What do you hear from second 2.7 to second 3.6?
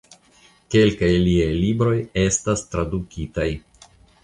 tradukitaj.